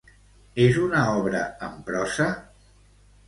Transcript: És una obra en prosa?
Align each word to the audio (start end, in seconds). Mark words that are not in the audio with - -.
És 0.67 0.77
una 0.85 1.01
obra 1.17 1.41
en 1.67 1.75
prosa? 1.91 2.27